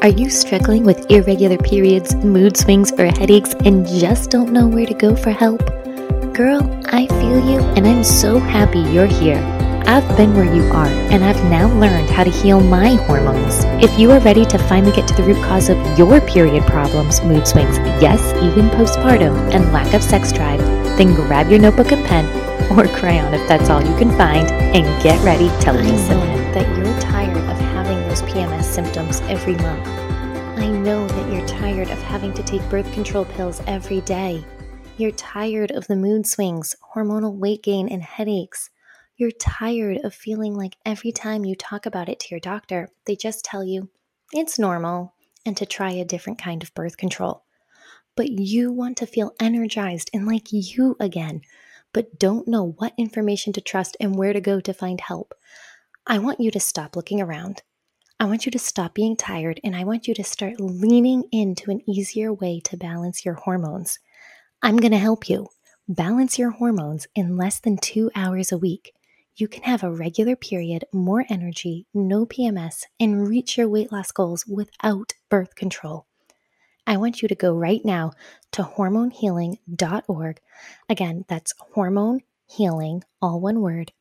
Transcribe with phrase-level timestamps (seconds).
[0.00, 4.86] Are you struggling with irregular periods, mood swings, or headaches and just don't know where
[4.86, 5.58] to go for help?
[6.32, 9.42] Girl, I feel you and I'm so happy you're here.
[9.88, 13.64] I've been where you are and I've now learned how to heal my hormones.
[13.82, 17.20] If you are ready to finally get to the root cause of your period problems,
[17.22, 20.60] mood swings, yes, even postpartum, and lack of sex drive,
[20.96, 22.24] then grab your notebook and pen
[22.70, 26.20] or crayon if that's all you can find and get ready to listen.
[26.52, 27.27] that you're tired of having those
[28.38, 29.84] PMS symptoms every month.
[30.58, 34.44] I know that you're tired of having to take birth control pills every day.
[34.96, 38.70] You're tired of the mood swings, hormonal weight gain, and headaches.
[39.16, 43.16] You're tired of feeling like every time you talk about it to your doctor, they
[43.16, 43.88] just tell you
[44.32, 47.42] it's normal and to try a different kind of birth control.
[48.14, 51.40] But you want to feel energized and like you again,
[51.92, 55.34] but don't know what information to trust and where to go to find help.
[56.06, 57.62] I want you to stop looking around.
[58.20, 61.70] I want you to stop being tired and I want you to start leaning into
[61.70, 64.00] an easier way to balance your hormones.
[64.60, 65.46] I'm going to help you
[65.88, 68.92] balance your hormones in less than two hours a week.
[69.36, 74.10] You can have a regular period, more energy, no PMS, and reach your weight loss
[74.10, 76.06] goals without birth control.
[76.88, 78.10] I want you to go right now
[78.50, 80.40] to hormonehealing.org.
[80.88, 83.92] Again, that's hormonehealing, all one word,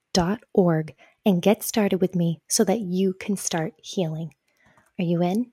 [0.53, 0.95] .org,
[1.27, 4.33] and get started with me so that you can start healing.
[4.97, 5.51] Are you in?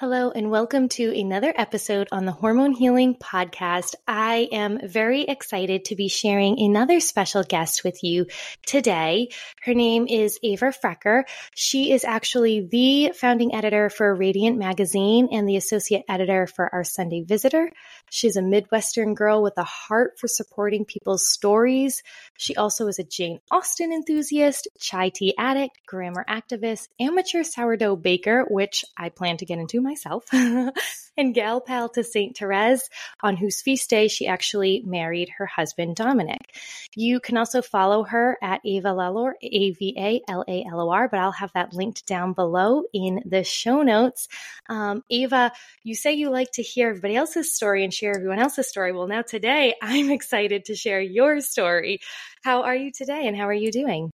[0.00, 3.96] Hello, and welcome to another episode on the Hormone Healing Podcast.
[4.06, 8.26] I am very excited to be sharing another special guest with you
[8.64, 9.30] today.
[9.60, 11.24] Her name is Ava Frecker.
[11.52, 16.84] She is actually the founding editor for Radiant Magazine and the associate editor for our
[16.84, 17.68] Sunday Visitor.
[18.08, 22.04] She's a Midwestern girl with a heart for supporting people's stories.
[22.36, 28.46] She also is a Jane Austen enthusiast, chai tea addict, grammar activist, amateur sourdough baker,
[28.48, 32.36] which I plan to get into myself, and gal pal to St.
[32.36, 32.88] Therese,
[33.22, 36.54] on whose feast day she actually married her husband Dominic.
[36.94, 40.90] You can also follow her at Ava Lalor, A V A L A L O
[40.90, 44.28] R, but I'll have that linked down below in the show notes.
[44.68, 48.68] Um, Ava, you say you like to hear everybody else's story and share everyone else's
[48.68, 48.92] story.
[48.92, 52.00] Well, now today I'm excited to share your story.
[52.44, 54.10] How are you today and how are you doing?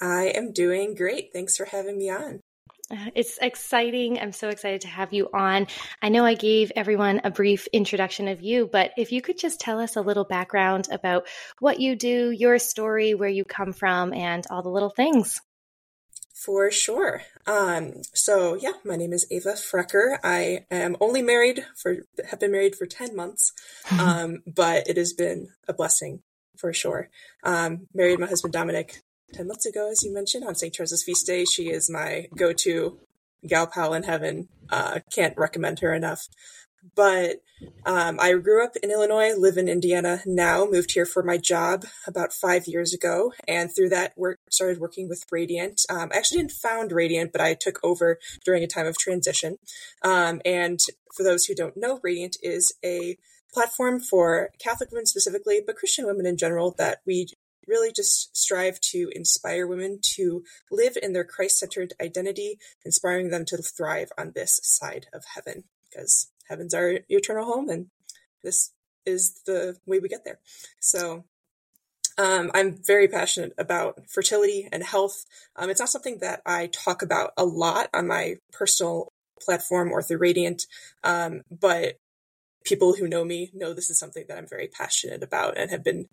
[0.00, 1.30] I am doing great.
[1.32, 2.40] Thanks for having me on.
[3.14, 4.18] It's exciting.
[4.18, 5.66] I'm so excited to have you on.
[6.00, 9.60] I know I gave everyone a brief introduction of you, but if you could just
[9.60, 11.26] tell us a little background about
[11.58, 15.40] what you do, your story, where you come from, and all the little things.
[16.34, 17.22] For sure.
[17.46, 20.18] Um, so yeah, my name is Ava Frecker.
[20.24, 21.98] I am only married for
[22.28, 23.52] have been married for ten months,
[23.92, 26.22] um, but it has been a blessing
[26.56, 27.10] for sure.
[27.44, 29.02] Um, married my husband Dominic
[29.32, 30.72] 10 months ago, as you mentioned, on St.
[30.72, 31.44] Teresa's feast day.
[31.44, 32.98] She is my go to
[33.46, 34.48] gal pal in heaven.
[34.70, 36.28] Uh, can't recommend her enough.
[36.96, 37.42] But
[37.86, 41.84] um, I grew up in Illinois, live in Indiana now, moved here for my job
[42.08, 43.32] about five years ago.
[43.46, 45.82] And through that work, started working with Radiant.
[45.88, 49.58] Um, I actually didn't found Radiant, but I took over during a time of transition.
[50.02, 50.80] Um, and
[51.14, 53.16] for those who don't know, Radiant is a
[53.52, 57.28] platform for Catholic women specifically, but Christian women in general that we
[57.66, 63.44] really just strive to inspire women to live in their Christ centered identity, inspiring them
[63.46, 67.86] to thrive on this side of heaven because heaven's our eternal home and
[68.42, 68.72] this
[69.04, 70.38] is the way we get there.
[70.80, 71.24] So
[72.18, 75.24] um, I'm very passionate about fertility and health.
[75.56, 80.02] Um, it's not something that I talk about a lot on my personal platform or
[80.02, 80.66] through Radiant,
[81.02, 81.98] um, but
[82.64, 85.84] people who know me know this is something that I'm very passionate about and have
[85.84, 86.08] been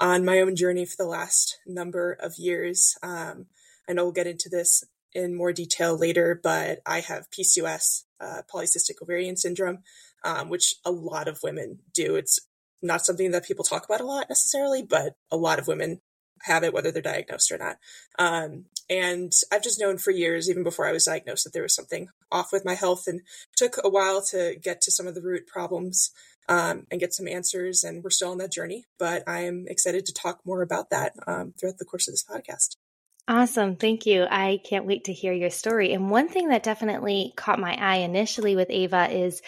[0.00, 2.96] on my own journey for the last number of years.
[3.02, 3.46] Um,
[3.88, 8.42] I know we'll get into this in more detail later, but I have PCOS, uh,
[8.52, 9.78] polycystic ovarian syndrome,
[10.24, 12.16] um, which a lot of women do.
[12.16, 12.40] It's
[12.82, 16.00] not something that people talk about a lot necessarily, but a lot of women
[16.42, 17.76] have it, whether they're diagnosed or not.
[18.18, 21.74] Um, and I've just known for years, even before I was diagnosed, that there was
[21.74, 23.22] something off with my health and
[23.56, 26.10] took a while to get to some of the root problems
[26.48, 27.84] um, and get some answers.
[27.84, 31.54] And we're still on that journey, but I'm excited to talk more about that um,
[31.58, 32.76] throughout the course of this podcast.
[33.26, 33.76] Awesome.
[33.76, 34.26] Thank you.
[34.30, 35.94] I can't wait to hear your story.
[35.94, 39.40] And one thing that definitely caught my eye initially with Ava is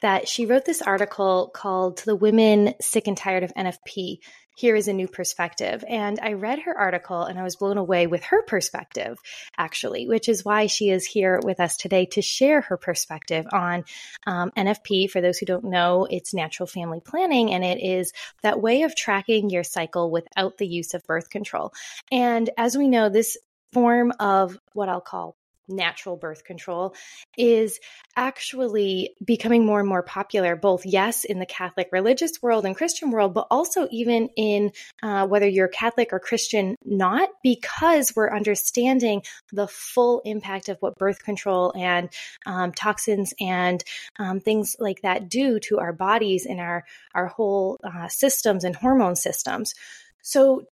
[0.00, 4.18] that she wrote this article called To the Women Sick and Tired of NFP
[4.56, 5.84] here is a new perspective.
[5.86, 9.18] And I read her article and I was blown away with her perspective,
[9.56, 13.84] actually, which is why she is here with us today to share her perspective on
[14.26, 15.10] um, NFP.
[15.10, 18.96] For those who don't know, it's natural family planning, and it is that way of
[18.96, 21.72] tracking your cycle without the use of birth control.
[22.10, 23.36] And as we know, this
[23.74, 25.36] form of what I'll call
[25.68, 26.94] natural birth control
[27.36, 27.80] is
[28.16, 33.10] actually becoming more and more popular, both, yes, in the Catholic religious world and Christian
[33.10, 34.72] world, but also even in
[35.02, 39.22] uh, whether you're Catholic or Christian, not because we're understanding
[39.52, 42.08] the full impact of what birth control and
[42.46, 43.82] um, toxins and
[44.18, 46.84] um, things like that do to our bodies and our,
[47.14, 49.74] our whole uh, systems and hormone systems.
[50.22, 50.66] So,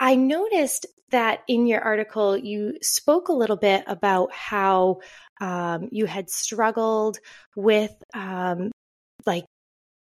[0.00, 5.00] I noticed that in your article, you spoke a little bit about how
[5.40, 7.18] um, you had struggled
[7.54, 8.72] with um,
[9.26, 9.44] like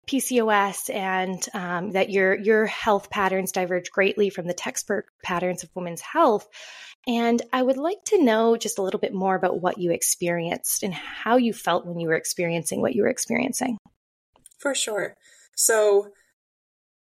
[0.08, 5.70] PCOS and um, that your your health patterns diverge greatly from the textbook patterns of
[5.76, 6.48] women's health.
[7.08, 10.84] And I would like to know just a little bit more about what you experienced
[10.84, 13.78] and how you felt when you were experiencing what you were experiencing.
[14.58, 15.16] For sure.
[15.56, 16.10] So,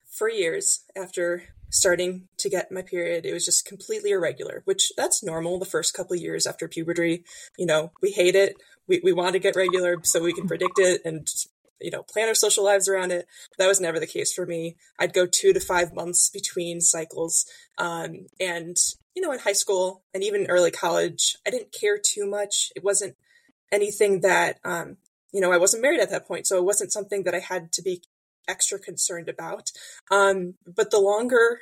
[0.06, 5.23] for years after starting to get my period it was just completely irregular which that's
[5.23, 7.25] normal the first couple years after puberty.
[7.56, 8.56] You know we hate it.
[8.87, 11.29] We, we want to get regular so we can predict it and
[11.81, 13.26] you know plan our social lives around it.
[13.59, 14.76] That was never the case for me.
[14.99, 17.47] I'd go two to five months between cycles.
[17.76, 18.76] Um, and
[19.14, 22.73] you know in high school and even early college i didn't care too much.
[22.76, 23.17] It wasn't
[23.73, 24.97] anything that um,
[25.32, 27.73] you know i wasn't married at that point so it wasn't something that i had
[27.73, 28.03] to be
[28.49, 29.71] extra concerned about.
[30.11, 31.61] Um, but the longer,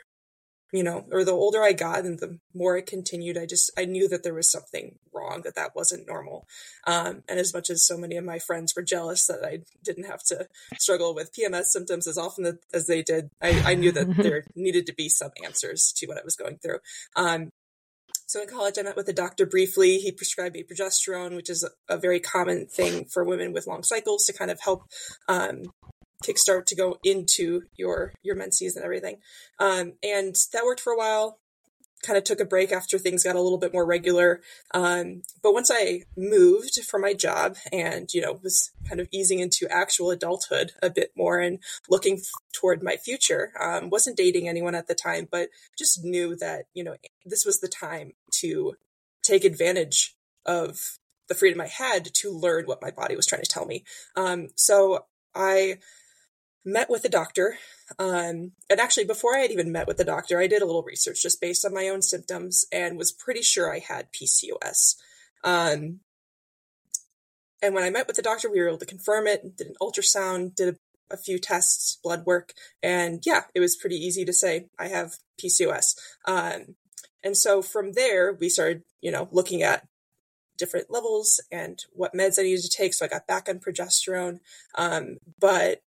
[0.73, 3.85] you know, or the older I got and the more it continued, I just, I
[3.85, 6.47] knew that there was something wrong, that that wasn't normal.
[6.87, 10.07] Um, and as much as so many of my friends were jealous that I didn't
[10.07, 10.47] have to
[10.79, 14.87] struggle with PMS symptoms as often as they did, I, I knew that there needed
[14.87, 16.79] to be some answers to what I was going through.
[17.15, 17.51] Um,
[18.27, 19.99] so in college, I met with a doctor briefly.
[19.99, 23.85] He prescribed me progesterone, which is a, a very common thing for women with long
[23.85, 24.83] cycles to kind of help
[25.29, 25.63] um,
[26.23, 29.19] kickstart to go into your your menses and everything.
[29.59, 31.39] Um, and that worked for a while.
[32.03, 34.41] Kind of took a break after things got a little bit more regular.
[34.75, 39.41] Um, but once I moved for my job and you know was kind of easing
[39.41, 41.59] into actual adulthood a bit more and
[41.89, 45.49] looking f- toward my future, um, wasn't dating anyone at the time, but
[45.79, 48.75] just knew that you know this was the time to
[49.23, 50.15] take advantage
[50.45, 50.99] of
[51.29, 53.85] the freedom I had to learn what my body was trying to tell me.
[54.15, 55.79] Um, so I
[56.67, 57.57] met with a doctor.
[57.99, 60.83] Um, and actually, before I had even met with the doctor, I did a little
[60.83, 64.97] research just based on my own symptoms and was pretty sure I had PCOS.
[65.45, 66.01] Um,
[67.63, 69.75] and when I met with the doctor, we were able to confirm it, did an
[69.81, 72.53] ultrasound, did a, a few tests, blood work,
[72.83, 75.97] and yeah, it was pretty easy to say I have PCOS.
[76.27, 76.75] Um,
[77.23, 79.87] and so from there, we started, you know, looking at
[80.59, 82.95] different levels and what meds I needed to take.
[82.95, 84.41] So I got back on progesterone.
[84.77, 85.83] Um, but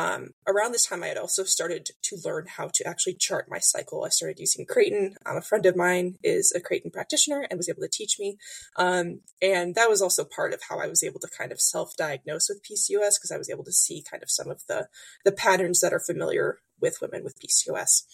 [0.00, 3.58] um, around this time, I had also started to learn how to actually chart my
[3.58, 4.02] cycle.
[4.02, 5.16] I started using Creighton.
[5.26, 8.38] Um, a friend of mine is a Creighton practitioner and was able to teach me.
[8.76, 12.48] Um, and that was also part of how I was able to kind of self-diagnose
[12.48, 14.88] with PCOS because I was able to see kind of some of the
[15.24, 18.04] the patterns that are familiar with women with PCOS.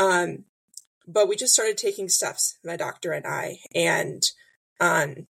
[0.00, 0.44] Um,
[1.06, 4.24] but we just started taking steps, my doctor and I, and
[4.80, 5.28] um,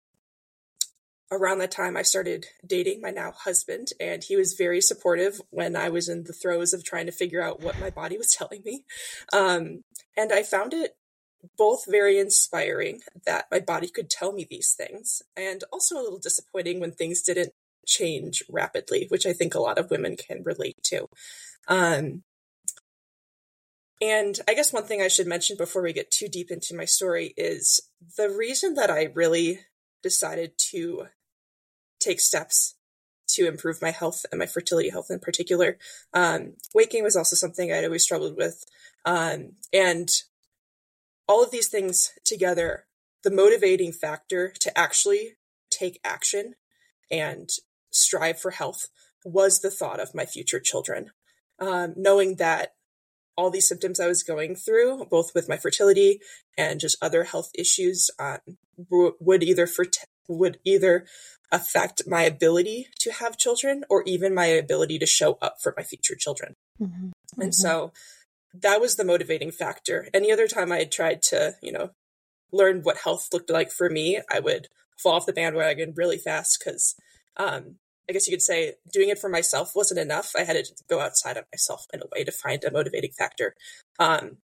[1.30, 5.76] around that time, I started dating my now husband, and he was very supportive when
[5.76, 8.62] I was in the throes of trying to figure out what my body was telling
[8.64, 8.84] me.
[9.32, 9.82] Um,
[10.16, 10.96] and I found it
[11.56, 16.18] both very inspiring that my body could tell me these things, and also a little
[16.18, 17.52] disappointing when things didn't
[17.86, 21.08] change rapidly, which I think a lot of women can relate to.
[21.68, 22.22] Um,
[24.00, 26.84] and I guess one thing I should mention before we get too deep into my
[26.84, 27.80] story is
[28.16, 29.60] the reason that I really
[30.02, 31.06] decided to
[32.06, 32.76] take steps
[33.28, 35.78] to improve my health and my fertility health in particular.
[36.12, 38.64] Um, weight gain was also something I'd always struggled with.
[39.04, 40.08] Um, and
[41.28, 42.84] all of these things together,
[43.24, 45.36] the motivating factor to actually
[45.70, 46.54] take action
[47.10, 47.50] and
[47.90, 48.86] strive for health
[49.24, 51.10] was the thought of my future children.
[51.58, 52.74] Um, knowing that
[53.36, 56.20] all these symptoms I was going through, both with my fertility
[56.56, 58.38] and just other health issues, um,
[58.88, 59.84] would either for
[60.28, 61.06] would either
[61.52, 65.82] affect my ability to have children or even my ability to show up for my
[65.82, 66.54] future children.
[66.80, 67.06] Mm-hmm.
[67.06, 67.40] Mm-hmm.
[67.40, 67.92] And so
[68.52, 70.08] that was the motivating factor.
[70.12, 71.90] Any other time I had tried to, you know,
[72.52, 74.68] learn what health looked like for me, I would
[74.98, 76.94] fall off the bandwagon really fast because
[77.36, 77.76] um,
[78.08, 80.32] I guess you could say doing it for myself wasn't enough.
[80.36, 83.54] I had to go outside of myself in a way to find a motivating factor.
[83.98, 84.38] Um,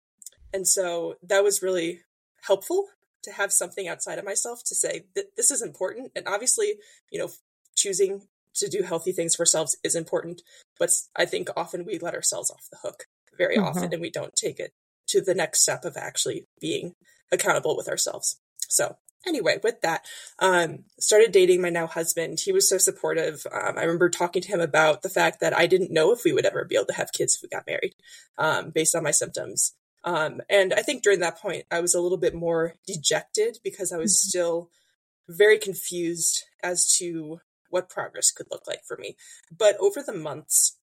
[0.54, 2.02] and so that was really
[2.44, 2.88] helpful
[3.24, 6.12] to have something outside of myself to say that this is important.
[6.16, 6.76] And obviously,
[7.12, 7.30] you know,
[7.76, 10.42] choosing to do healthy things for ourselves is important,
[10.80, 13.06] but I think often we let ourselves off the hook
[13.38, 13.66] very mm-hmm.
[13.66, 14.74] often and we don't take it
[15.08, 16.96] to the next step of actually being
[17.32, 18.40] accountable with ourselves.
[18.68, 20.06] So anyway, with that,
[20.40, 22.40] um, started dating my now husband.
[22.44, 23.46] He was so supportive.
[23.52, 26.34] Um, I remember talking to him about the fact that I didn't know if we
[26.34, 27.96] would ever be able to have kids if we got married,
[28.38, 29.74] um, based on my symptoms.
[30.04, 33.92] Um, and I think during that point, I was a little bit more dejected because
[33.92, 34.30] I was mm-hmm.
[34.30, 34.70] still
[35.28, 37.40] very confused as to
[37.70, 39.16] what progress could look like for me.
[39.56, 40.78] But over the months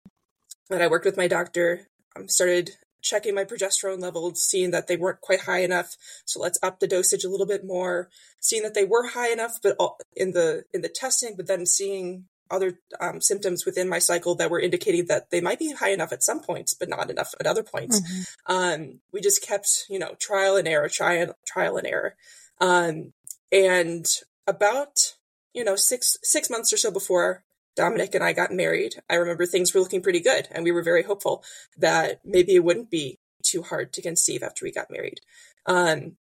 [0.70, 4.86] that I worked with my doctor, I um, started checking my progesterone levels, seeing that
[4.86, 5.96] they weren't quite high enough.
[6.24, 8.08] So let's up the dosage a little bit more.
[8.40, 9.76] Seeing that they were high enough, but
[10.16, 14.50] in the in the testing, but then seeing other um, symptoms within my cycle that
[14.50, 17.46] were indicating that they might be high enough at some points, but not enough at
[17.46, 18.00] other points.
[18.00, 18.52] Mm-hmm.
[18.52, 22.16] Um, we just kept, you know, trial and error, trial, trial and error.
[22.60, 23.12] Um,
[23.52, 24.06] and
[24.46, 25.14] about,
[25.54, 27.44] you know, six, six months or so before
[27.76, 30.82] Dominic and I got married, I remember things were looking pretty good and we were
[30.82, 31.44] very hopeful
[31.76, 35.20] that maybe it wouldn't be too hard to conceive after we got married.
[35.66, 36.16] Um,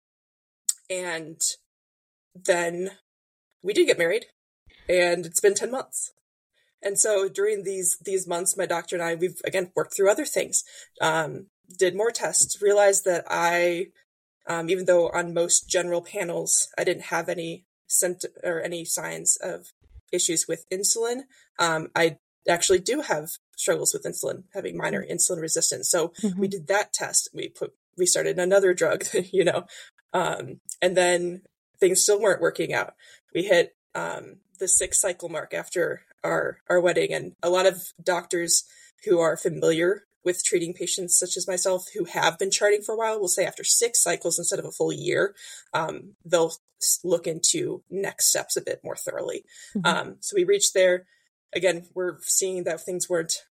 [0.90, 1.40] and
[2.36, 2.92] then
[3.62, 4.26] we did get married
[4.90, 6.13] and it's been 10 months.
[6.84, 10.26] And so during these, these months, my doctor and I, we've again worked through other
[10.26, 10.64] things,
[11.02, 11.48] um,
[11.78, 13.88] did more tests, realized that I,
[14.48, 19.38] um, even though on most general panels, I didn't have any symptom or any signs
[19.42, 19.72] of
[20.12, 21.22] issues with insulin.
[21.60, 25.14] Um, I actually do have struggles with insulin, having minor mm-hmm.
[25.14, 25.90] insulin resistance.
[25.90, 26.40] So mm-hmm.
[26.40, 27.30] we did that test.
[27.34, 29.66] We put we started another drug, you know,
[30.14, 31.42] um, and then
[31.80, 32.94] things still weren't working out.
[33.34, 37.94] We hit um, the six cycle mark after our our wedding, and a lot of
[38.04, 38.64] doctors
[39.06, 42.98] who are familiar with treating patients such as myself who have been charting for a
[42.98, 45.36] while will say after six cycles instead of a full year,
[45.74, 46.54] um, they'll
[47.04, 49.44] look into next steps a bit more thoroughly.
[49.76, 49.86] Mm-hmm.
[49.86, 51.06] Um, so we reached there.
[51.54, 53.44] Again, we're seeing that things weren't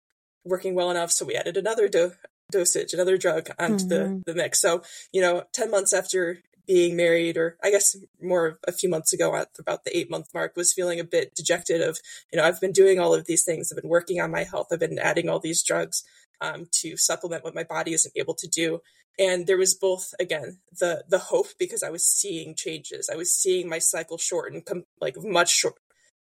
[0.44, 2.12] working well enough, so we added another do-
[2.50, 3.88] dosage, another drug onto mm-hmm.
[3.88, 4.60] the the mix.
[4.60, 9.12] So you know, ten months after being married, or I guess more a few months
[9.12, 11.98] ago at about the eight month mark, was feeling a bit dejected of,
[12.32, 13.72] you know, I've been doing all of these things.
[13.72, 14.68] I've been working on my health.
[14.70, 16.04] I've been adding all these drugs
[16.40, 18.80] um, to supplement what my body isn't able to do.
[19.18, 23.10] And there was both, again, the the hope because I was seeing changes.
[23.12, 25.74] I was seeing my cycle shorten, com- like much short,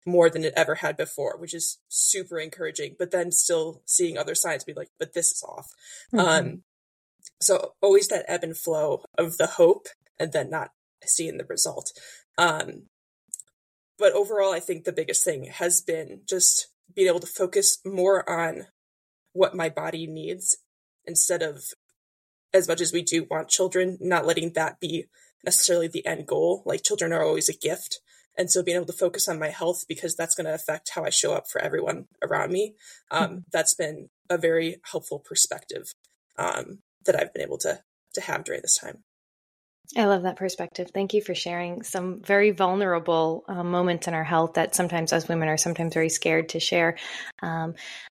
[0.04, 2.96] more than it ever had before, which is super encouraging.
[2.98, 5.68] But then still seeing other signs be like, but this is off.
[6.14, 6.28] Mm-hmm.
[6.28, 6.62] Um,
[7.40, 10.70] so always that ebb and flow of the hope and then not
[11.04, 11.92] seeing the result.
[12.38, 12.84] Um,
[13.98, 18.28] but overall, I think the biggest thing has been just being able to focus more
[18.28, 18.66] on
[19.32, 20.56] what my body needs
[21.04, 21.64] instead of
[22.52, 25.06] as much as we do want children, not letting that be
[25.44, 26.62] necessarily the end goal.
[26.64, 28.00] Like children are always a gift.
[28.38, 31.04] And so being able to focus on my health because that's going to affect how
[31.04, 32.74] I show up for everyone around me.
[33.10, 33.38] Um, mm-hmm.
[33.52, 35.94] That's been a very helpful perspective
[36.38, 37.80] um, that I've been able to
[38.14, 39.04] to have during this time.
[39.96, 40.90] I love that perspective.
[40.92, 45.28] Thank you for sharing some very vulnerable uh, moments in our health that sometimes as
[45.28, 46.96] women are sometimes very scared to share.
[47.42, 47.74] Um,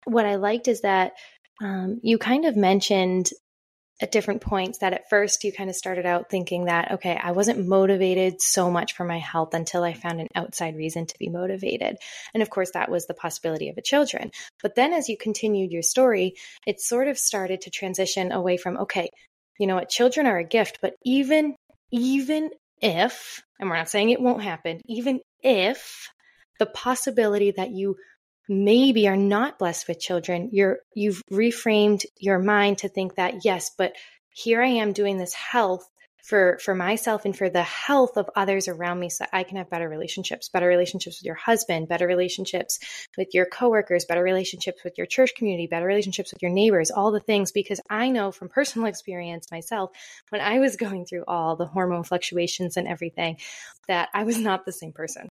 [0.05, 1.13] what I liked is that
[1.61, 3.31] um, you kind of mentioned
[3.99, 7.31] at different points that at first you kind of started out thinking that, okay, I
[7.31, 11.29] wasn't motivated so much for my health until I found an outside reason to be
[11.29, 11.97] motivated.
[12.33, 14.31] And of course, that was the possibility of a children.
[14.61, 16.35] But then as you continued your story,
[16.67, 19.09] it sort of started to transition away from, okay,
[19.59, 21.55] you know what, children are a gift, but even,
[21.91, 22.49] even
[22.81, 26.09] if, and we're not saying it won't happen, even if
[26.59, 27.95] the possibility that you
[28.49, 33.71] maybe are not blessed with children, you're, you've reframed your mind to think that, yes,
[33.77, 33.93] but
[34.29, 35.87] here I am doing this health
[36.27, 39.55] for for myself and for the health of others around me so that I can
[39.55, 42.79] have better relationships, better relationships with your husband, better relationships
[43.17, 47.11] with your coworkers, better relationships with your church community, better relationships with your neighbors, all
[47.11, 49.91] the things because I know from personal experience myself
[50.27, 53.37] when I was going through all the hormone fluctuations and everything
[53.87, 55.29] that I was not the same person.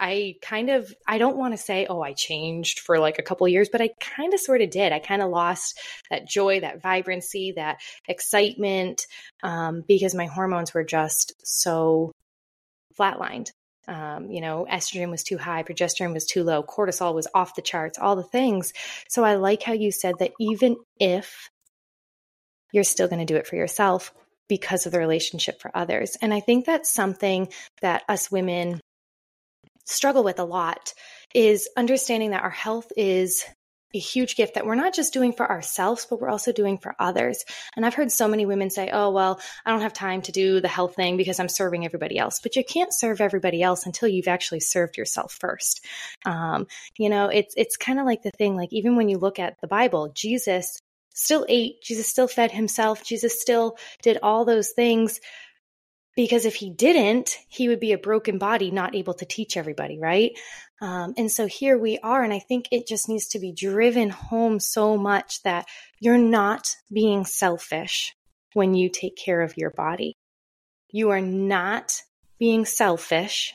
[0.00, 3.46] I kind of I don't want to say oh I changed for like a couple
[3.46, 4.92] years, but I kind of sort of did.
[4.92, 5.78] I kind of lost
[6.10, 9.06] that joy, that vibrancy, that excitement
[9.42, 12.12] um, because my hormones were just so
[12.98, 13.50] flatlined.
[13.86, 17.62] Um, you know, estrogen was too high, progesterone was too low, cortisol was off the
[17.62, 18.72] charts, all the things.
[19.08, 21.50] So I like how you said that even if
[22.72, 24.12] you're still going to do it for yourself
[24.48, 26.16] because of the relationship for others.
[26.20, 27.48] And I think that's something
[27.82, 28.80] that us women
[29.90, 30.94] struggle with a lot
[31.34, 33.44] is understanding that our health is
[33.92, 36.94] a huge gift that we're not just doing for ourselves, but we're also doing for
[36.98, 37.44] others.
[37.74, 40.60] And I've heard so many women say, oh, well, I don't have time to do
[40.60, 42.38] the health thing because I'm serving everybody else.
[42.40, 45.84] But you can't serve everybody else until you've actually served yourself first.
[46.24, 46.68] Um,
[46.98, 49.60] you know, it's, it's kind of like the thing, like even when you look at
[49.60, 50.78] the Bible, Jesus
[51.12, 55.20] still ate, Jesus still fed himself, Jesus still did all those things
[56.16, 59.98] because if he didn't, he would be a broken body, not able to teach everybody,
[59.98, 60.32] right?
[60.80, 62.22] Um, and so here we are.
[62.22, 65.66] And I think it just needs to be driven home so much that
[66.00, 68.14] you're not being selfish
[68.54, 70.16] when you take care of your body.
[70.90, 72.02] You are not
[72.38, 73.54] being selfish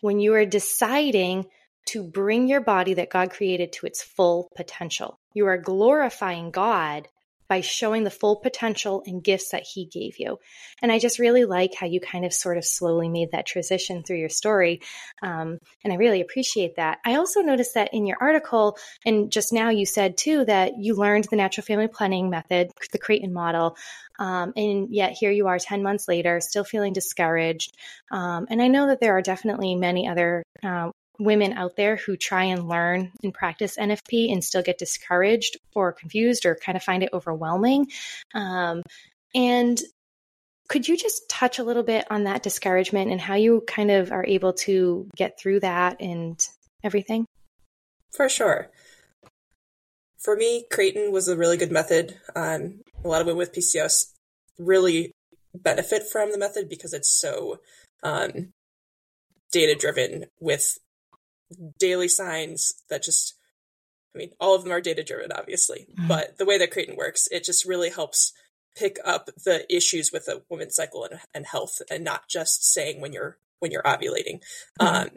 [0.00, 1.46] when you are deciding
[1.86, 5.20] to bring your body that God created to its full potential.
[5.34, 7.06] You are glorifying God
[7.48, 10.38] by showing the full potential and gifts that he gave you.
[10.82, 14.02] And I just really like how you kind of sort of slowly made that transition
[14.02, 14.82] through your story.
[15.22, 16.98] Um, and I really appreciate that.
[17.04, 20.94] I also noticed that in your article, and just now you said too, that you
[20.94, 23.76] learned the natural family planning method, the Creighton model.
[24.18, 27.76] Um, and yet here you are 10 months later, still feeling discouraged.
[28.10, 32.16] Um, and I know that there are definitely many other uh, women out there who
[32.16, 36.82] try and learn and practice NFP and still get discouraged or confused or kind of
[36.82, 37.88] find it overwhelming.
[38.34, 38.82] Um,
[39.34, 39.80] and
[40.68, 44.10] could you just touch a little bit on that discouragement and how you kind of
[44.12, 46.40] are able to get through that and
[46.82, 47.26] everything?
[48.12, 48.70] For sure.
[50.18, 52.18] For me, Creighton was a really good method.
[52.34, 54.12] Um, a lot of women with PCOS
[54.58, 55.12] really
[55.54, 57.60] benefit from the method because it's so
[58.02, 58.52] um,
[59.52, 60.78] data driven with
[61.78, 63.34] daily signs that just
[64.14, 66.08] I mean, all of them are data driven, obviously, mm-hmm.
[66.08, 68.32] but the way that Creighton works, it just really helps
[68.74, 73.00] pick up the issues with a woman's cycle and, and health, and not just saying
[73.00, 74.40] when you're when you're ovulating.
[74.80, 74.86] Mm-hmm.
[74.86, 75.08] Um,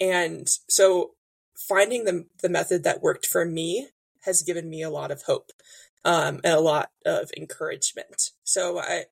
[0.00, 1.14] and so,
[1.56, 3.88] finding the the method that worked for me
[4.22, 5.50] has given me a lot of hope
[6.04, 8.30] um, and a lot of encouragement.
[8.44, 9.06] So, I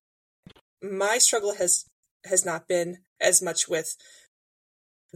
[0.80, 1.84] my struggle has
[2.24, 3.96] has not been as much with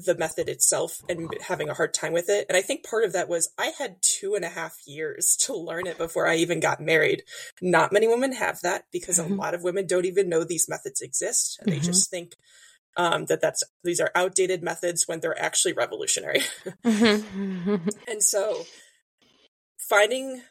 [0.04, 2.47] the method itself and having a hard time with it.
[2.49, 5.54] And I think part of that was I had two and a half years to
[5.54, 7.23] learn it before I even got married.
[7.61, 9.33] Not many women have that because mm-hmm.
[9.33, 11.59] a lot of women don't even know these methods exist.
[11.61, 11.80] And mm-hmm.
[11.80, 12.35] they just think
[12.97, 16.41] um, that that's these are outdated methods when they're actually revolutionary.
[16.84, 17.89] mm-hmm.
[18.08, 18.65] and so
[19.89, 20.43] finding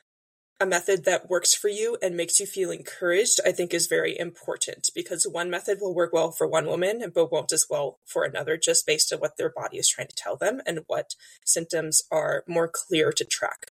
[0.60, 4.18] a method that works for you and makes you feel encouraged, I think is very
[4.18, 8.26] important because one method will work well for one woman, but won't as well for
[8.26, 12.04] another, just based on what their body is trying to tell them and what symptoms
[12.12, 13.68] are more clear to track.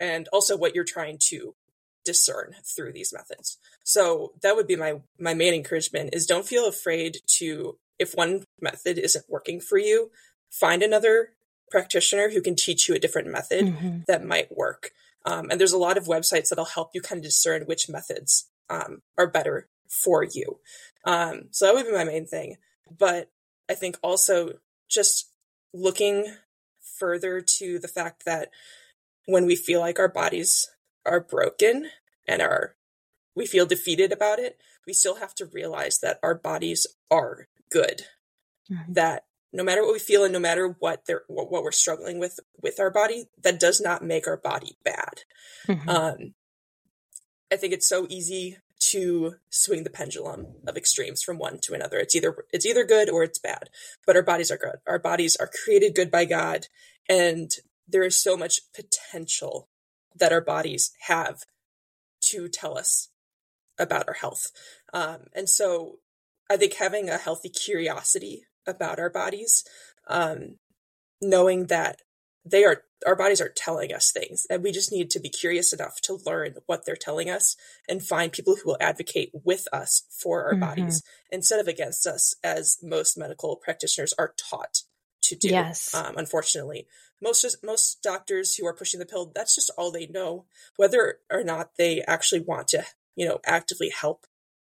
[0.00, 1.54] And also what you're trying to
[2.04, 3.56] discern through these methods.
[3.84, 8.44] So that would be my my main encouragement is don't feel afraid to if one
[8.60, 10.10] method isn't working for you,
[10.50, 11.30] find another
[11.70, 13.98] practitioner who can teach you a different method mm-hmm.
[14.06, 14.90] that might work.
[15.24, 18.48] Um, and there's a lot of websites that'll help you kind of discern which methods
[18.68, 20.60] um, are better for you.
[21.04, 22.56] Um, so that would be my main thing.
[22.96, 23.30] But
[23.68, 24.58] I think also
[24.88, 25.30] just
[25.72, 26.26] looking
[26.98, 28.50] further to the fact that
[29.26, 30.70] when we feel like our bodies
[31.06, 31.90] are broken
[32.26, 32.76] and are
[33.34, 38.02] we feel defeated about it, we still have to realize that our bodies are good.
[38.70, 38.92] Mm-hmm.
[38.92, 42.18] That no matter what we feel and no matter what they're what, what we're struggling
[42.18, 45.22] with with our body that does not make our body bad.
[45.66, 45.88] Mm-hmm.
[45.88, 46.34] um
[47.50, 51.98] i think it's so easy to swing the pendulum of extremes from one to another.
[51.98, 53.70] It's either it's either good or it's bad
[54.06, 54.76] but our bodies are good.
[54.86, 56.66] Our bodies are created good by god
[57.08, 57.50] and
[57.86, 59.68] there is so much potential
[60.16, 61.40] that our bodies have
[62.30, 63.08] to tell us
[63.78, 64.50] about our health.
[64.92, 65.98] Um, and so
[66.50, 69.64] i think having a healthy curiosity about our bodies,
[70.08, 70.56] um,
[71.20, 72.02] knowing that
[72.44, 75.72] they are our bodies are telling us things and we just need to be curious
[75.72, 77.54] enough to learn what they're telling us
[77.88, 80.60] and find people who will advocate with us for our mm-hmm.
[80.60, 84.82] bodies instead of against us as most medical practitioners are taught
[85.24, 85.94] to do yes.
[85.94, 86.86] um, unfortunately.
[87.22, 90.44] Most most doctors who are pushing the pill that's just all they know
[90.76, 92.84] whether or not they actually want to
[93.16, 94.26] you know actively help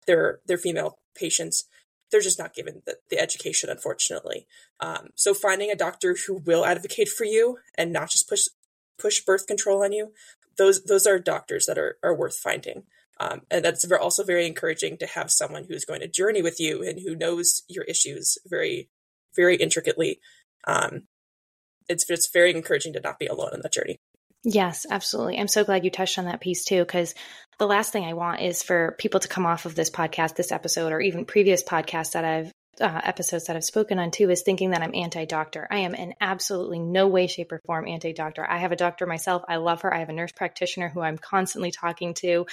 [0.06, 1.64] their their female patients
[2.10, 4.46] they're just not given the, the education, unfortunately.
[4.80, 8.46] Um, so finding a doctor who will advocate for you and not just push
[8.98, 10.12] push birth control on you,
[10.56, 12.84] those those are doctors that are are worth finding.
[13.20, 16.82] Um, and that's also very encouraging to have someone who's going to journey with you
[16.82, 18.88] and who knows your issues very,
[19.36, 20.20] very intricately.
[20.66, 21.04] Um,
[21.88, 24.00] it's it's very encouraging to not be alone in that journey.
[24.44, 25.38] Yes, absolutely.
[25.38, 27.14] I'm so glad you touched on that piece too, because
[27.58, 30.52] the last thing I want is for people to come off of this podcast, this
[30.52, 34.42] episode, or even previous podcasts that I've uh, episodes that I've spoken on too is
[34.42, 35.66] thinking that I'm anti doctor.
[35.70, 38.44] I am in absolutely no way, shape, or form anti doctor.
[38.44, 39.42] I have a doctor myself.
[39.48, 39.94] I love her.
[39.94, 42.46] I have a nurse practitioner who I'm constantly talking to.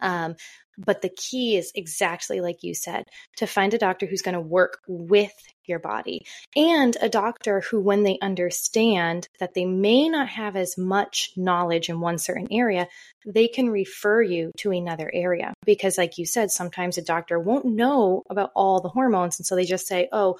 [0.00, 0.36] Um,
[0.78, 3.04] But the key is exactly like you said
[3.36, 5.34] to find a doctor who's going to work with
[5.66, 6.24] your body
[6.56, 11.88] and a doctor who, when they understand that they may not have as much knowledge
[11.88, 12.86] in one certain area,
[13.26, 15.52] they can refer you to another area.
[15.66, 19.38] Because, like you said, sometimes a doctor won't know about all the hormones.
[19.38, 20.38] And so they just say, oh,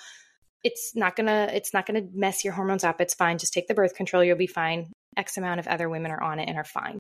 [0.64, 3.00] it's not gonna it's not gonna mess your hormones up.
[3.00, 3.38] It's fine.
[3.38, 4.24] Just take the birth control.
[4.24, 4.92] You'll be fine.
[5.16, 6.98] X amount of other women are on it and are fine.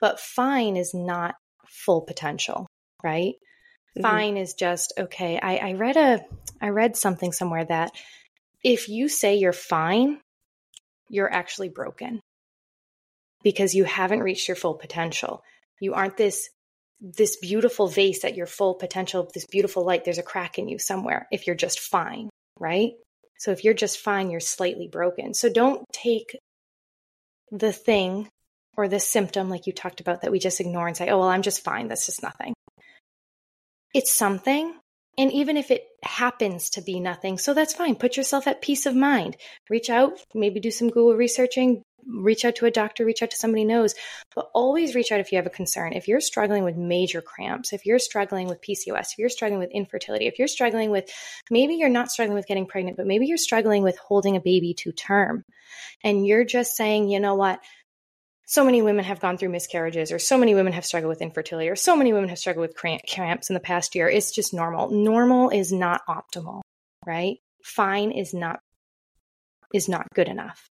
[0.00, 1.34] But fine is not
[1.66, 2.66] full potential
[3.04, 3.34] right?
[3.96, 4.02] Mm-hmm.
[4.02, 5.38] Fine is just okay.
[5.40, 6.24] I, I read a
[6.60, 7.92] I read something somewhere that
[8.62, 10.18] if you say you're fine,
[11.08, 12.20] you're actually broken
[13.42, 15.42] because you haven't reached your full potential.
[15.80, 16.48] You aren't this
[17.00, 20.04] this beautiful vase at your full potential, this beautiful light.
[20.04, 22.92] There's a crack in you somewhere if you're just fine, right?
[23.38, 25.34] So if you're just fine, you're slightly broken.
[25.34, 26.36] So don't take
[27.50, 28.28] the thing
[28.76, 31.28] or the symptom like you talked about that we just ignore and say, "Oh, well,
[31.28, 31.88] I'm just fine.
[31.88, 32.54] That's just nothing."
[33.94, 34.74] It's something.
[35.16, 37.94] And even if it happens to be nothing, so that's fine.
[37.94, 39.36] Put yourself at peace of mind.
[39.70, 43.36] Reach out, maybe do some Google researching, reach out to a doctor, reach out to
[43.36, 43.94] somebody knows,
[44.34, 45.92] but always reach out if you have a concern.
[45.92, 49.70] If you're struggling with major cramps, if you're struggling with PCOS, if you're struggling with
[49.70, 51.08] infertility, if you're struggling with
[51.50, 54.74] maybe you're not struggling with getting pregnant, but maybe you're struggling with holding a baby
[54.78, 55.44] to term
[56.02, 57.60] and you're just saying, you know what,
[58.46, 61.68] so many women have gone through miscarriages or so many women have struggled with infertility
[61.68, 64.08] or so many women have struggled with cramps in the past year.
[64.08, 64.90] It's just normal.
[64.90, 66.62] Normal is not optimal
[67.06, 67.38] right?
[67.62, 68.60] Fine is not
[69.72, 70.70] is not good enough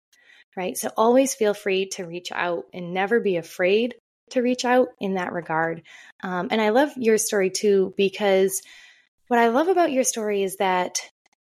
[0.57, 0.77] right?
[0.77, 3.97] So always feel free to reach out and never be afraid
[4.31, 5.83] to reach out in that regard.
[6.23, 8.63] Um, and i love your story too because
[9.29, 11.01] what i love about your story is that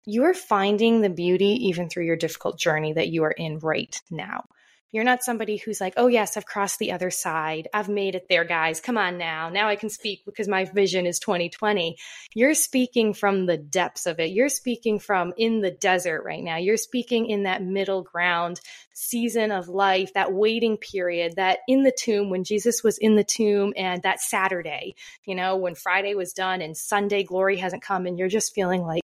[0.06, 4.46] you're finding the beauty even through your difficult journey that you are in right now
[4.92, 7.68] you're not somebody who's like, oh, yes, I've crossed the other side.
[7.74, 8.80] I've made it there, guys.
[8.80, 9.50] Come on now.
[9.50, 11.98] Now I can speak because my vision is 2020.
[12.34, 14.32] You're speaking from the depths of it.
[14.32, 16.58] You're speaking from in the desert right now.
[16.58, 18.62] You're speaking in that middle ground
[18.94, 23.24] season of life, that waiting period, that in the tomb when Jesus was in the
[23.26, 24.96] tomb and that Saturday,
[25.26, 28.82] you know, when Friday was done and Sunday glory hasn't come and you're just feeling
[28.82, 29.02] like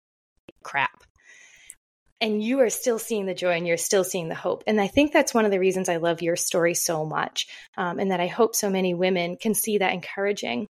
[0.63, 1.05] crap
[2.21, 4.65] and you are still seeing the joy and you're still seeing the hope.
[4.67, 7.47] And I think that's one of the reasons I love your story so much,
[7.77, 10.67] um, and that I hope so many women can see that encouraging.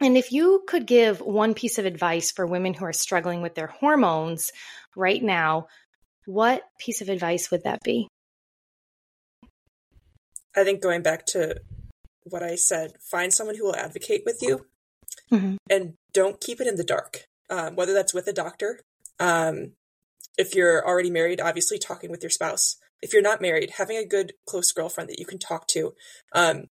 [0.00, 3.54] And if you could give one piece of advice for women who are struggling with
[3.54, 4.50] their hormones
[4.94, 5.68] right now,
[6.26, 8.08] what piece of advice would that be?
[10.54, 11.56] I think going back to
[12.24, 14.66] what I said, find someone who will advocate with you
[15.32, 15.56] mm-hmm.
[15.70, 18.80] and don't keep it in the dark, um, whether that's with a doctor.
[19.18, 19.72] Um,
[20.36, 22.76] if you're already married, obviously talking with your spouse.
[23.02, 25.94] If you're not married, having a good close girlfriend that you can talk to.
[26.32, 26.64] Um,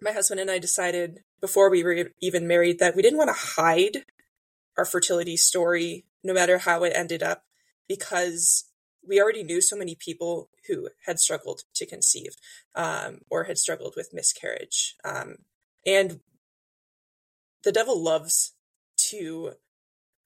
[0.00, 3.60] my husband and I decided before we were even married that we didn't want to
[3.60, 4.04] hide
[4.76, 7.44] our fertility story, no matter how it ended up,
[7.88, 8.64] because
[9.06, 12.36] we already knew so many people who had struggled to conceive
[12.74, 14.96] um, or had struggled with miscarriage.
[15.04, 15.36] Um,
[15.86, 16.20] and
[17.62, 18.52] the devil loves
[18.96, 19.52] to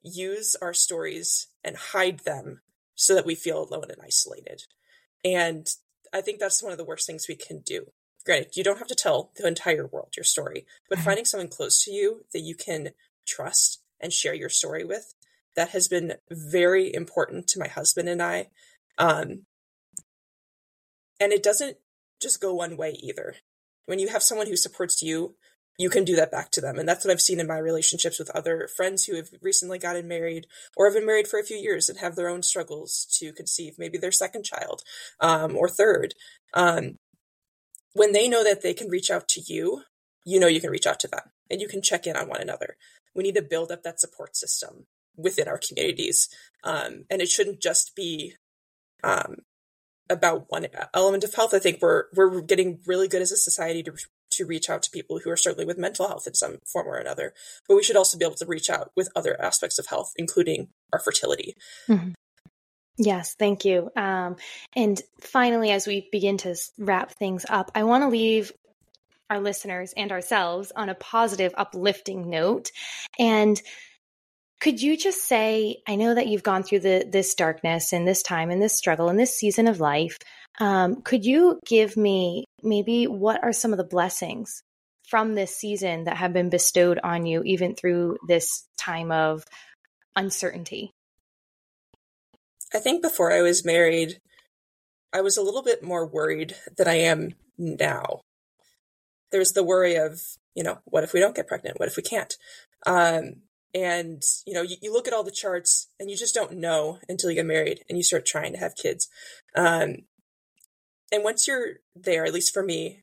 [0.02, 2.60] use our stories and hide them
[2.94, 4.64] so that we feel alone and isolated.
[5.24, 5.68] And
[6.12, 7.92] I think that's one of the worst things we can do.
[8.24, 11.04] Granted, you don't have to tell the entire world your story, but mm-hmm.
[11.04, 12.90] finding someone close to you that you can
[13.26, 15.14] trust and share your story with,
[15.56, 18.48] that has been very important to my husband and I.
[18.98, 19.46] Um,
[21.18, 21.76] and it doesn't
[22.20, 23.36] just go one way either.
[23.86, 25.34] When you have someone who supports you
[25.80, 26.78] you can do that back to them.
[26.78, 30.06] And that's what I've seen in my relationships with other friends who have recently gotten
[30.06, 33.32] married or have been married for a few years and have their own struggles to
[33.32, 34.82] conceive maybe their second child
[35.20, 36.12] um, or third.
[36.52, 36.98] Um,
[37.94, 39.84] when they know that they can reach out to you,
[40.26, 42.42] you know you can reach out to them and you can check in on one
[42.42, 42.76] another.
[43.14, 46.28] We need to build up that support system within our communities.
[46.62, 48.34] Um, and it shouldn't just be
[49.02, 49.36] um,
[50.10, 51.54] about one element of health.
[51.54, 53.94] I think we're we're getting really good as a society to
[54.40, 56.96] to reach out to people who are struggling with mental health in some form or
[56.96, 57.34] another.
[57.68, 60.68] But we should also be able to reach out with other aspects of health, including
[60.92, 61.54] our fertility.
[61.88, 62.10] Mm-hmm.
[62.96, 63.90] Yes, thank you.
[63.96, 64.36] Um,
[64.74, 68.52] and finally, as we begin to wrap things up, I want to leave
[69.30, 72.70] our listeners and ourselves on a positive, uplifting note.
[73.18, 73.60] And
[74.60, 78.22] could you just say, I know that you've gone through the this darkness and this
[78.22, 80.18] time and this struggle and this season of life.
[80.58, 84.62] Um, could you give me maybe what are some of the blessings
[85.08, 89.44] from this season that have been bestowed on you, even through this time of
[90.16, 90.90] uncertainty?
[92.74, 94.20] I think before I was married,
[95.12, 98.20] I was a little bit more worried than I am now.
[99.32, 100.20] There's the worry of
[100.54, 101.78] you know, what if we don't get pregnant?
[101.78, 102.36] What if we can't?
[102.86, 106.58] Um, and, you know, you, you, look at all the charts and you just don't
[106.58, 109.08] know until you get married and you start trying to have kids.
[109.54, 109.98] Um,
[111.12, 113.02] and once you're there, at least for me,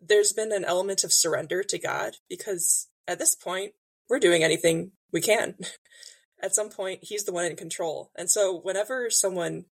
[0.00, 3.72] there's been an element of surrender to God because at this point,
[4.08, 5.56] we're doing anything we can.
[6.42, 8.10] at some point, He's the one in control.
[8.16, 9.64] And so whenever someone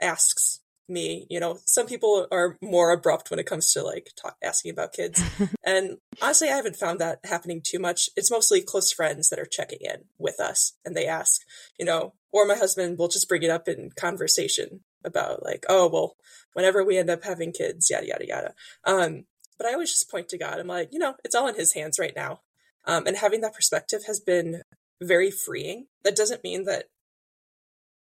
[0.00, 4.36] asks me, you know, some people are more abrupt when it comes to like talk,
[4.42, 5.22] asking about kids.
[5.64, 8.10] and honestly, I haven't found that happening too much.
[8.16, 11.40] It's mostly close friends that are checking in with us and they ask,
[11.78, 15.88] you know, or my husband will just bring it up in conversation about like, oh,
[15.88, 16.16] well,
[16.52, 18.54] whenever we end up having kids, yada, yada, yada.
[18.84, 19.24] Um,
[19.58, 20.58] but I always just point to God.
[20.58, 22.40] I'm like, you know, it's all in his hands right now.
[22.86, 24.62] Um, and having that perspective has been
[25.02, 25.86] very freeing.
[26.02, 26.84] That doesn't mean that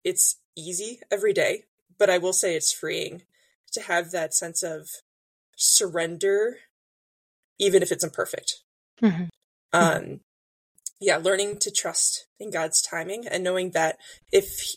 [0.03, 1.65] it's easy every day
[1.99, 3.23] but I will say it's freeing
[3.73, 4.89] to have that sense of
[5.57, 6.59] surrender,
[7.59, 8.63] even if it's imperfect.
[9.03, 9.25] Mm-hmm.
[9.73, 10.21] Um,
[11.01, 13.99] yeah, learning to trust in God's timing and knowing that
[14.33, 14.77] if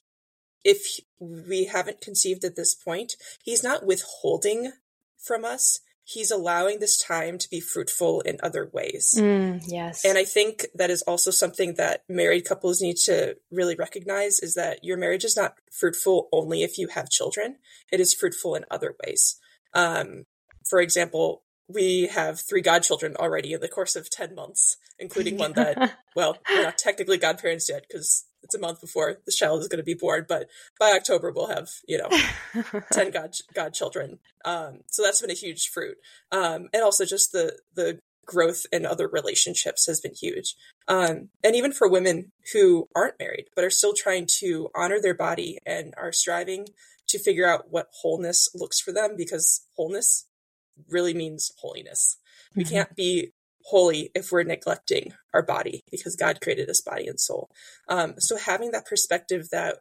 [0.67, 4.73] if we haven't conceived at this point, He's not withholding
[5.17, 9.13] from us he's allowing this time to be fruitful in other ways.
[9.17, 10.05] Mm, yes.
[10.05, 14.53] And I think that is also something that married couples need to really recognize is
[14.55, 17.57] that your marriage is not fruitful only if you have children.
[17.91, 19.37] It is fruitful in other ways.
[19.73, 20.25] Um,
[20.67, 25.51] for example, we have three godchildren already in the course of 10 months, including one
[25.53, 29.67] that, well, we're not technically godparents yet because it's a month before the child is
[29.67, 30.47] going to be born, but
[30.79, 32.09] by October we'll have you know
[32.93, 34.19] ten god godchildren.
[34.45, 35.97] Um, so that's been a huge fruit,
[36.31, 40.55] um, and also just the the growth in other relationships has been huge.
[40.87, 45.13] Um, and even for women who aren't married but are still trying to honor their
[45.13, 46.67] body and are striving
[47.07, 50.27] to figure out what wholeness looks for them, because wholeness
[50.89, 52.17] really means holiness.
[52.51, 52.59] Mm-hmm.
[52.59, 53.33] We can't be
[53.67, 57.49] holy if we're neglecting our body because God created us body and soul.
[57.89, 59.79] Um, so having that perspective that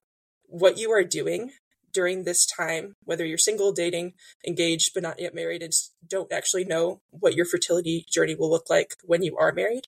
[0.49, 1.53] what you are doing
[1.92, 4.14] during this time, whether you're single, dating,
[4.46, 5.72] engaged, but not yet married, and
[6.07, 9.85] don't actually know what your fertility journey will look like when you are married,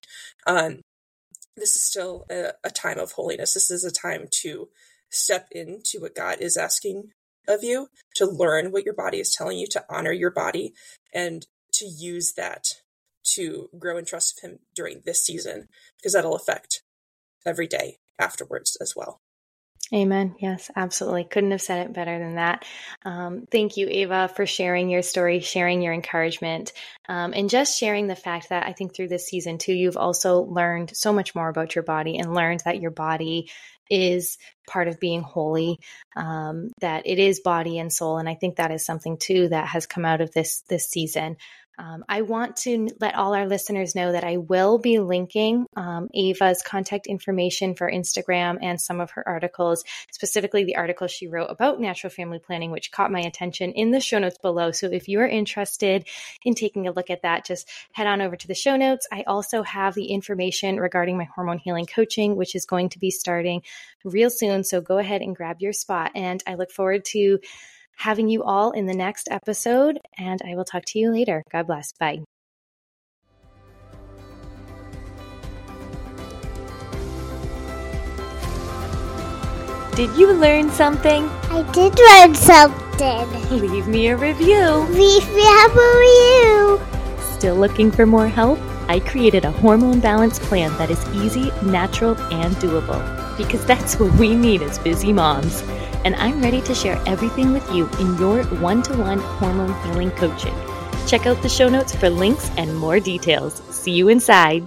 [0.46, 0.80] um,
[1.56, 3.52] this is still a, a time of holiness.
[3.52, 4.68] This is a time to
[5.10, 7.10] step into what God is asking
[7.48, 10.72] of you, to learn what your body is telling you, to honor your body,
[11.12, 12.68] and to use that
[13.34, 16.82] to grow in trust of him during this season because that'll affect
[17.46, 19.20] every day afterwards as well.
[19.94, 20.34] Amen.
[20.38, 21.24] Yes, absolutely.
[21.24, 22.66] Couldn't have said it better than that.
[23.06, 26.72] Um, thank you, Ava, for sharing your story, sharing your encouragement,
[27.08, 30.40] um, and just sharing the fact that I think through this season too, you've also
[30.40, 33.50] learned so much more about your body and learned that your body
[33.90, 34.36] is
[34.66, 35.78] part of being holy
[36.16, 39.66] um, that it is body and soul and i think that is something too that
[39.66, 41.36] has come out of this this season
[41.78, 46.08] um, I want to let all our listeners know that I will be linking um,
[46.12, 51.50] Ava's contact information for Instagram and some of her articles, specifically the article she wrote
[51.50, 54.72] about natural family planning, which caught my attention in the show notes below.
[54.72, 56.06] So if you are interested
[56.44, 59.06] in taking a look at that, just head on over to the show notes.
[59.12, 63.10] I also have the information regarding my hormone healing coaching, which is going to be
[63.10, 63.62] starting
[64.04, 64.64] real soon.
[64.64, 66.12] So go ahead and grab your spot.
[66.14, 67.38] And I look forward to
[67.98, 71.42] having you all in the next episode, and I will talk to you later.
[71.50, 71.92] God bless.
[71.92, 72.20] Bye.
[79.94, 81.28] Did you learn something?
[81.50, 83.60] I did learn something.
[83.60, 84.86] Leave me a review.
[84.90, 86.80] Leave me a review.
[87.32, 88.60] Still looking for more help?
[88.88, 94.12] I created a hormone balance plan that is easy, natural, and doable because that's what
[94.14, 95.62] we need as busy moms
[96.04, 100.10] and I'm ready to share everything with you in your one to one hormone healing
[100.12, 100.54] coaching.
[101.06, 103.62] Check out the show notes for links and more details.
[103.70, 104.66] See you inside.